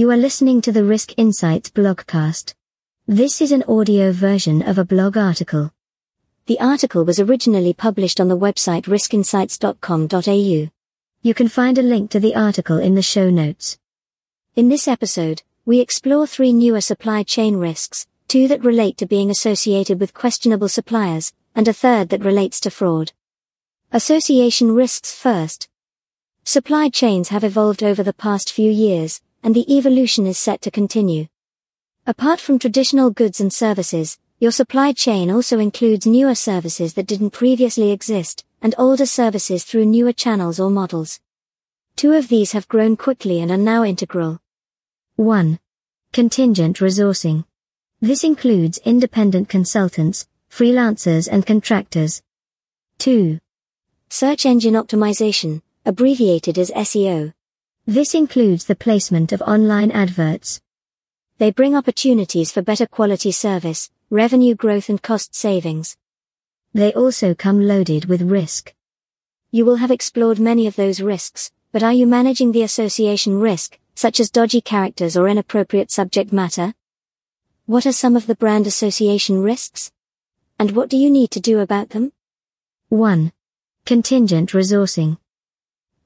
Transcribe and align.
You 0.00 0.10
are 0.12 0.16
listening 0.16 0.62
to 0.62 0.72
the 0.72 0.82
Risk 0.82 1.12
Insights 1.18 1.68
blogcast. 1.68 2.54
This 3.06 3.42
is 3.42 3.52
an 3.52 3.62
audio 3.68 4.12
version 4.12 4.62
of 4.62 4.78
a 4.78 4.84
blog 4.86 5.18
article. 5.18 5.74
The 6.46 6.58
article 6.58 7.04
was 7.04 7.20
originally 7.20 7.74
published 7.74 8.18
on 8.18 8.28
the 8.28 8.38
website 8.38 8.84
riskinsights.com.au. 8.84 10.70
You 11.20 11.34
can 11.34 11.48
find 11.48 11.76
a 11.76 11.82
link 11.82 12.10
to 12.12 12.18
the 12.18 12.34
article 12.34 12.78
in 12.78 12.94
the 12.94 13.02
show 13.02 13.28
notes. 13.28 13.78
In 14.56 14.70
this 14.70 14.88
episode, 14.88 15.42
we 15.66 15.80
explore 15.80 16.26
three 16.26 16.54
newer 16.54 16.80
supply 16.80 17.22
chain 17.22 17.56
risks, 17.56 18.06
two 18.26 18.48
that 18.48 18.64
relate 18.64 18.96
to 18.96 19.06
being 19.06 19.28
associated 19.28 20.00
with 20.00 20.14
questionable 20.14 20.70
suppliers, 20.70 21.34
and 21.54 21.68
a 21.68 21.74
third 21.74 22.08
that 22.08 22.24
relates 22.24 22.58
to 22.60 22.70
fraud. 22.70 23.12
Association 23.92 24.72
risks 24.72 25.14
first. 25.14 25.68
Supply 26.42 26.88
chains 26.88 27.28
have 27.28 27.44
evolved 27.44 27.82
over 27.82 28.02
the 28.02 28.14
past 28.14 28.50
few 28.50 28.70
years, 28.70 29.20
and 29.42 29.54
the 29.54 29.74
evolution 29.74 30.26
is 30.26 30.38
set 30.38 30.60
to 30.62 30.70
continue. 30.70 31.26
Apart 32.06 32.40
from 32.40 32.58
traditional 32.58 33.10
goods 33.10 33.40
and 33.40 33.52
services, 33.52 34.18
your 34.38 34.50
supply 34.50 34.92
chain 34.92 35.30
also 35.30 35.58
includes 35.58 36.06
newer 36.06 36.34
services 36.34 36.94
that 36.94 37.06
didn't 37.06 37.30
previously 37.30 37.90
exist, 37.90 38.44
and 38.62 38.74
older 38.78 39.06
services 39.06 39.64
through 39.64 39.84
newer 39.84 40.12
channels 40.12 40.58
or 40.58 40.70
models. 40.70 41.20
Two 41.96 42.12
of 42.14 42.28
these 42.28 42.52
have 42.52 42.68
grown 42.68 42.96
quickly 42.96 43.40
and 43.40 43.50
are 43.50 43.58
now 43.58 43.84
integral. 43.84 44.40
1. 45.16 45.58
Contingent 46.12 46.78
resourcing. 46.78 47.44
This 48.00 48.24
includes 48.24 48.78
independent 48.78 49.50
consultants, 49.50 50.26
freelancers 50.50 51.28
and 51.30 51.44
contractors. 51.44 52.22
2. 52.98 53.38
Search 54.08 54.46
engine 54.46 54.74
optimization, 54.74 55.60
abbreviated 55.84 56.58
as 56.58 56.70
SEO. 56.70 57.34
This 57.86 58.14
includes 58.14 58.66
the 58.66 58.76
placement 58.76 59.32
of 59.32 59.42
online 59.42 59.90
adverts. 59.90 60.60
They 61.38 61.50
bring 61.50 61.74
opportunities 61.74 62.52
for 62.52 62.62
better 62.62 62.86
quality 62.86 63.32
service, 63.32 63.90
revenue 64.10 64.54
growth 64.54 64.90
and 64.90 65.02
cost 65.02 65.34
savings. 65.34 65.96
They 66.74 66.92
also 66.92 67.34
come 67.34 67.66
loaded 67.66 68.04
with 68.04 68.22
risk. 68.22 68.74
You 69.50 69.64
will 69.64 69.76
have 69.76 69.90
explored 69.90 70.38
many 70.38 70.66
of 70.66 70.76
those 70.76 71.00
risks, 71.00 71.50
but 71.72 71.82
are 71.82 71.92
you 71.92 72.06
managing 72.06 72.52
the 72.52 72.62
association 72.62 73.40
risk, 73.40 73.78
such 73.94 74.20
as 74.20 74.30
dodgy 74.30 74.60
characters 74.60 75.16
or 75.16 75.28
inappropriate 75.28 75.90
subject 75.90 76.32
matter? 76.32 76.74
What 77.66 77.86
are 77.86 77.92
some 77.92 78.14
of 78.14 78.26
the 78.26 78.34
brand 78.34 78.66
association 78.66 79.42
risks? 79.42 79.90
And 80.58 80.72
what 80.72 80.90
do 80.90 80.96
you 80.96 81.08
need 81.08 81.30
to 81.30 81.40
do 81.40 81.60
about 81.60 81.90
them? 81.90 82.12
1. 82.90 83.32
Contingent 83.86 84.50
resourcing. 84.50 85.16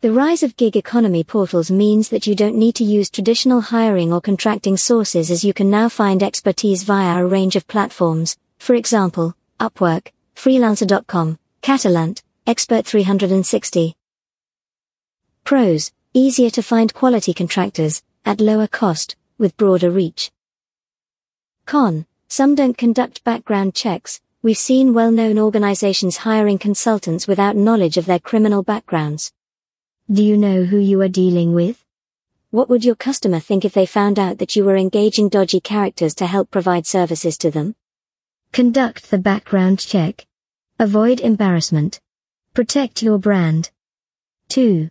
The 0.05 0.13
rise 0.13 0.43
of 0.43 0.59
gig 0.59 0.77
economy 0.77 1.25
portals 1.25 1.71
means 1.71 2.11
that 2.11 2.27
you 2.27 2.35
don't 2.35 2.57
need 2.57 2.75
to 2.75 2.85
use 2.85 3.09
traditional 3.09 3.63
hiring 3.63 4.13
or 4.13 4.21
contracting 4.21 4.77
sources 4.77 5.31
as 5.31 5.43
you 5.47 5.55
can 5.55 5.71
now 5.71 5.89
find 5.89 6.23
expertise 6.23 6.83
via 6.83 7.25
a 7.25 7.27
range 7.27 7.57
of 7.57 7.67
platforms, 7.67 8.37
for 8.59 8.75
example, 8.75 9.35
Upwork, 9.59 10.09
Freelancer.com, 10.37 11.39
Catalant, 11.63 12.23
Expert 12.47 12.85
360. 12.85 13.97
Pros 15.43 15.91
easier 16.13 16.51
to 16.51 16.63
find 16.63 16.93
quality 16.93 17.33
contractors, 17.33 18.03
at 18.27 18.43
lower 18.43 18.67
cost, 18.67 19.17
with 19.39 19.57
broader 19.57 19.91
reach. 19.91 20.31
Con, 21.65 22.05
some 22.29 22.55
don't 22.55 22.77
conduct 22.77 23.25
background 23.25 23.75
checks, 23.75 24.21
we've 24.43 24.59
seen 24.59 24.93
well-known 24.93 25.39
organizations 25.39 26.19
hiring 26.19 26.59
consultants 26.59 27.27
without 27.27 27.57
knowledge 27.57 27.97
of 27.97 28.05
their 28.05 28.21
criminal 28.21 28.63
backgrounds. 28.63 29.33
Do 30.13 30.23
you 30.23 30.37
know 30.37 30.65
who 30.65 30.77
you 30.77 31.01
are 31.01 31.09
dealing 31.09 31.55
with? 31.55 31.83
What 32.51 32.69
would 32.69 32.85
your 32.85 32.95
customer 32.95 33.41
think 33.41 33.65
if 33.65 33.73
they 33.73 33.87
found 33.87 34.19
out 34.19 34.37
that 34.37 34.55
you 34.55 34.63
were 34.63 34.77
engaging 34.77 35.31
dodgy 35.31 35.61
characters 35.61 36.15
to 36.17 36.27
help 36.27 36.51
provide 36.51 36.87
services 36.87 37.39
to 37.39 37.51
them? 37.51 37.75
Conduct 38.53 39.11
the 39.11 39.17
background 39.17 39.79
check. 39.79 40.27
Avoid 40.79 41.21
embarrassment. 41.21 42.01
Protect 42.53 43.03
your 43.03 43.17
brand. 43.17 43.71
2. 44.51 44.91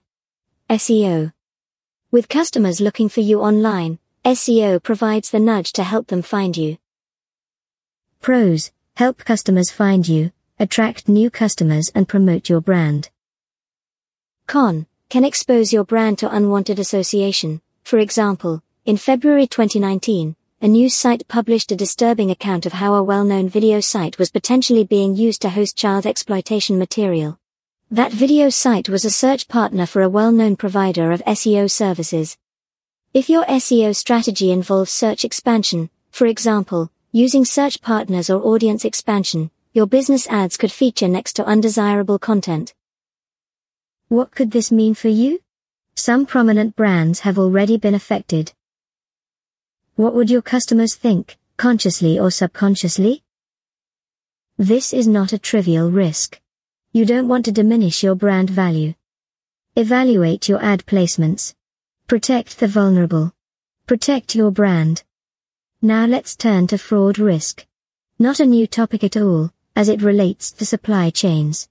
SEO. 0.71 1.31
With 2.09 2.27
customers 2.27 2.81
looking 2.81 3.07
for 3.07 3.21
you 3.21 3.39
online, 3.39 3.99
SEO 4.25 4.81
provides 4.81 5.29
the 5.29 5.39
nudge 5.39 5.73
to 5.73 5.83
help 5.83 6.07
them 6.07 6.23
find 6.23 6.57
you. 6.57 6.79
Pros, 8.19 8.71
help 8.95 9.19
customers 9.19 9.69
find 9.69 10.07
you, 10.07 10.31
attract 10.59 11.07
new 11.07 11.29
customers 11.29 11.91
and 11.93 12.07
promote 12.07 12.49
your 12.49 12.61
brand. 12.61 13.11
Con, 14.47 14.87
can 15.13 15.23
expose 15.23 15.71
your 15.71 15.83
brand 15.83 16.17
to 16.17 16.35
unwanted 16.35 16.79
association. 16.79 17.61
For 17.83 17.99
example, 17.99 18.63
in 18.83 18.97
February 18.97 19.45
2019, 19.45 20.35
a 20.59 20.67
news 20.67 20.95
site 20.95 21.27
published 21.27 21.71
a 21.71 21.75
disturbing 21.75 22.31
account 22.31 22.65
of 22.65 22.73
how 22.73 22.95
a 22.95 23.03
well-known 23.03 23.47
video 23.47 23.79
site 23.79 24.17
was 24.17 24.31
potentially 24.31 24.83
being 24.83 25.15
used 25.15 25.43
to 25.43 25.51
host 25.51 25.77
child 25.77 26.07
exploitation 26.07 26.79
material. 26.79 27.37
That 27.91 28.11
video 28.11 28.49
site 28.49 28.89
was 28.89 29.05
a 29.05 29.11
search 29.11 29.47
partner 29.47 29.85
for 29.85 30.01
a 30.01 30.09
well-known 30.09 30.55
provider 30.55 31.11
of 31.11 31.23
SEO 31.25 31.69
services. 31.69 32.35
If 33.13 33.29
your 33.29 33.45
SEO 33.45 33.95
strategy 33.95 34.51
involves 34.51 34.91
search 34.91 35.23
expansion, 35.23 35.91
for 36.09 36.25
example, 36.25 36.89
using 37.11 37.45
search 37.45 37.81
partners 37.81 38.31
or 38.31 38.41
audience 38.41 38.83
expansion, 38.83 39.51
your 39.73 39.85
business 39.85 40.27
ads 40.29 40.57
could 40.57 40.71
feature 40.71 41.07
next 41.07 41.33
to 41.33 41.45
undesirable 41.45 42.17
content. 42.17 42.73
What 44.13 44.29
could 44.29 44.51
this 44.51 44.71
mean 44.71 44.93
for 44.93 45.07
you? 45.07 45.39
Some 45.95 46.27
prominent 46.27 46.75
brands 46.75 47.21
have 47.21 47.39
already 47.39 47.77
been 47.77 47.95
affected. 47.95 48.53
What 49.95 50.13
would 50.13 50.29
your 50.29 50.43
customers 50.43 50.93
think, 50.93 51.39
consciously 51.57 52.19
or 52.19 52.29
subconsciously? 52.29 53.23
This 54.55 54.93
is 54.93 55.07
not 55.07 55.33
a 55.33 55.39
trivial 55.39 55.89
risk. 55.89 56.39
You 56.91 57.07
don't 57.07 57.27
want 57.27 57.45
to 57.45 57.51
diminish 57.51 58.03
your 58.03 58.13
brand 58.13 58.51
value. 58.51 58.93
Evaluate 59.75 60.47
your 60.47 60.63
ad 60.63 60.85
placements. 60.85 61.55
Protect 62.05 62.59
the 62.59 62.67
vulnerable. 62.67 63.33
Protect 63.87 64.35
your 64.35 64.51
brand. 64.51 65.03
Now 65.81 66.05
let's 66.05 66.35
turn 66.35 66.67
to 66.67 66.77
fraud 66.77 67.17
risk. 67.17 67.65
Not 68.19 68.39
a 68.39 68.45
new 68.45 68.67
topic 68.67 69.03
at 69.03 69.17
all, 69.17 69.49
as 69.75 69.89
it 69.89 70.03
relates 70.03 70.51
to 70.51 70.67
supply 70.67 71.09
chains. 71.09 71.67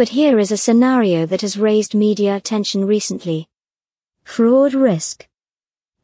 But 0.00 0.16
here 0.16 0.38
is 0.38 0.50
a 0.50 0.56
scenario 0.56 1.26
that 1.26 1.42
has 1.42 1.58
raised 1.58 1.94
media 1.94 2.34
attention 2.34 2.86
recently. 2.86 3.50
Fraud 4.24 4.72
risk. 4.72 5.28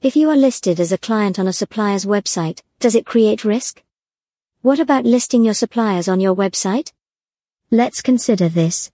If 0.02 0.16
you 0.16 0.28
are 0.28 0.36
listed 0.36 0.80
as 0.80 0.92
a 0.92 0.98
client 0.98 1.38
on 1.38 1.48
a 1.48 1.52
supplier's 1.54 2.04
website, 2.04 2.60
does 2.78 2.94
it 2.94 3.06
create 3.06 3.42
risk? 3.42 3.82
What 4.60 4.80
about 4.80 5.06
listing 5.06 5.44
your 5.44 5.54
suppliers 5.54 6.08
on 6.08 6.20
your 6.20 6.36
website? 6.36 6.92
Let's 7.70 8.02
consider 8.02 8.50
this. 8.50 8.90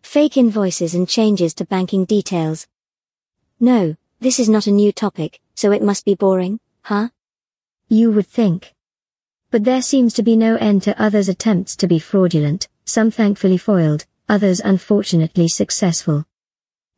Fake 0.00 0.36
invoices 0.36 0.94
and 0.94 1.08
changes 1.08 1.52
to 1.54 1.64
banking 1.64 2.04
details. 2.04 2.68
No, 3.58 3.96
this 4.20 4.38
is 4.38 4.48
not 4.48 4.68
a 4.68 4.70
new 4.70 4.92
topic, 4.92 5.40
so 5.56 5.72
it 5.72 5.82
must 5.82 6.04
be 6.04 6.14
boring, 6.14 6.60
huh? 6.82 7.08
You 7.88 8.12
would 8.12 8.28
think. 8.28 8.76
But 9.50 9.64
there 9.64 9.82
seems 9.82 10.14
to 10.14 10.22
be 10.22 10.36
no 10.36 10.54
end 10.54 10.84
to 10.84 11.02
others' 11.02 11.28
attempts 11.28 11.74
to 11.74 11.88
be 11.88 11.98
fraudulent, 11.98 12.68
some 12.84 13.10
thankfully 13.10 13.58
foiled, 13.58 14.06
others 14.30 14.60
unfortunately 14.60 15.48
successful. 15.48 16.24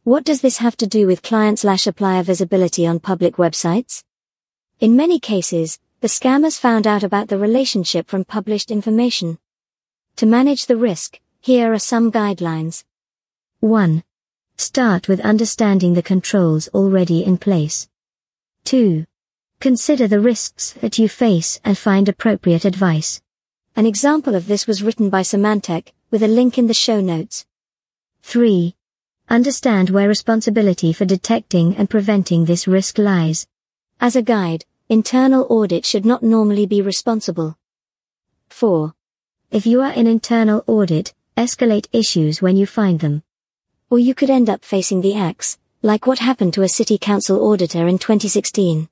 What 0.04 0.25
does 0.25 0.43
this 0.43 0.59
have 0.59 0.76
to 0.76 0.87
do 0.87 1.06
with 1.06 1.22
client-slash-supplier 1.22 2.22
visibility 2.25 2.87
on 2.87 3.00
public 3.00 3.37
websites? 3.37 4.04
In 4.81 4.97
many 4.97 5.19
cases, 5.19 5.78
the 6.00 6.09
scammers 6.09 6.59
found 6.59 6.87
out 6.87 7.03
about 7.03 7.28
the 7.28 7.38
relationship 7.38 8.09
from 8.09 8.25
published 8.25 8.71
information. 8.71 9.38
To 10.16 10.26
manage 10.26 10.66
the 10.66 10.76
risk, 10.76 11.21
here 11.41 11.72
are 11.72 11.78
some 11.78 12.12
guidelines. 12.12 12.84
1. 13.60 14.04
Start 14.56 15.09
with 15.09 15.21
understanding 15.21 15.94
the 15.94 16.03
controls 16.03 16.69
already 16.75 17.25
in 17.25 17.38
place. 17.38 17.88
2. 18.65 19.06
Consider 19.60 20.06
the 20.06 20.21
risks 20.21 20.72
that 20.83 20.98
you 20.98 21.09
face 21.09 21.60
and 21.65 21.78
find 21.78 22.09
appropriate 22.09 22.65
advice. 22.65 23.22
An 23.74 23.86
example 23.86 24.34
of 24.34 24.48
this 24.48 24.66
was 24.66 24.83
written 24.83 25.09
by 25.09 25.22
Symantec, 25.22 25.92
with 26.12 26.22
a 26.22 26.28
link 26.28 26.59
in 26.59 26.66
the 26.66 26.74
show 26.74 27.00
notes. 27.00 27.47
3. 28.22 28.76
Understand 29.30 29.88
where 29.88 30.09
responsibility 30.09 30.92
for 30.92 31.06
detecting 31.06 31.74
and 31.76 31.88
preventing 31.88 32.44
this 32.44 32.68
risk 32.68 32.98
lies. 32.98 33.47
As 33.98 34.14
a 34.14 34.20
guide, 34.20 34.66
internal 34.91 35.47
audit 35.48 35.86
should 35.86 36.04
not 36.04 36.22
normally 36.22 36.66
be 36.66 36.82
responsible. 36.82 37.56
4. 38.50 38.92
If 39.50 39.64
you 39.64 39.80
are 39.80 39.92
in 39.92 40.06
internal 40.06 40.62
audit, 40.66 41.14
escalate 41.34 41.88
issues 41.92 42.42
when 42.42 42.58
you 42.58 42.66
find 42.66 43.00
them. 43.00 43.22
Or 43.88 43.98
you 43.98 44.15
could 44.15 44.28
end 44.28 44.50
up 44.50 44.66
facing 44.66 45.00
the 45.00 45.15
axe, 45.15 45.58
like 45.80 46.06
what 46.06 46.18
happened 46.18 46.53
to 46.54 46.62
a 46.62 46.68
city 46.68 46.98
council 46.98 47.50
auditor 47.50 47.88
in 47.88 47.98
2016. 47.98 48.86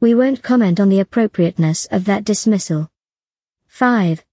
We 0.00 0.14
won't 0.14 0.42
comment 0.42 0.80
on 0.80 0.88
the 0.88 1.00
appropriateness 1.00 1.84
of 1.90 2.06
that 2.06 2.24
dismissal. 2.24 2.90
5. 3.68 4.24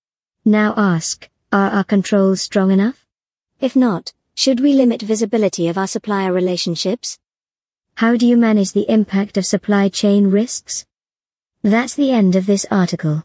Now 0.45 0.73
ask, 0.77 1.29
are 1.51 1.71
our 1.71 1.83
controls 1.83 2.41
strong 2.41 2.69
enough? 2.71 3.05
If 3.59 3.75
not, 3.75 4.13
should 4.35 4.59
we 4.59 4.73
limit 4.73 5.01
visibility 5.01 5.67
of 5.67 5.77
our 5.77 5.87
supplier 5.87 6.31
relationships? 6.31 7.17
How 7.95 8.15
do 8.15 8.27
you 8.27 8.37
manage 8.37 8.73
the 8.73 8.89
impact 8.89 9.35
of 9.35 9.45
supply 9.45 9.89
chain 9.89 10.29
risks? 10.29 10.85
That's 11.63 11.95
the 11.95 12.11
end 12.11 12.35
of 12.35 12.45
this 12.45 12.65
article. 12.69 13.23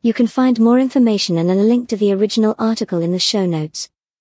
You 0.00 0.14
can 0.14 0.28
find 0.28 0.60
more 0.60 0.78
information 0.78 1.38
and 1.38 1.50
a 1.50 1.54
link 1.54 1.88
to 1.88 1.96
the 1.96 2.12
original 2.12 2.54
article 2.58 3.02
in 3.02 3.12
the 3.12 3.18
show 3.18 3.46
notes. 3.46 3.90